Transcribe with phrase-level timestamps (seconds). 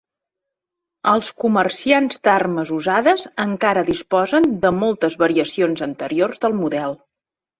[1.09, 6.97] Els comerciants d'armes usades encara disposen de moltes variacions anteriors del model.